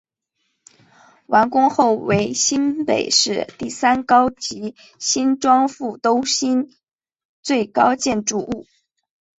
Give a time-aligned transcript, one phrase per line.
[1.27, 6.75] 完工后为新北市第三高及新庄副都心
[7.43, 8.65] 最高建筑物。